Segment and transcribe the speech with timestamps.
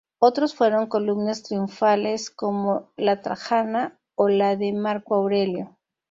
[0.17, 5.77] Otros fueron columnas triunfales como la trajana o la de Marco Aurelio.